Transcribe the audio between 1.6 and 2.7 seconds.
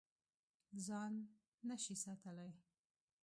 نه شې ساتلی.